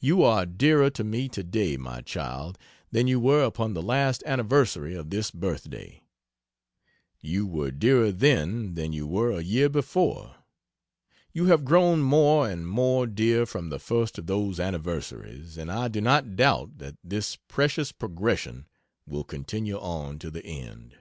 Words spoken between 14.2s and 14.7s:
those